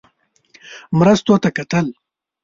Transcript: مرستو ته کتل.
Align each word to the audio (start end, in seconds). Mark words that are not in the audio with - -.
مرستو 0.97 1.35
ته 1.43 1.49
کتل. 1.57 1.85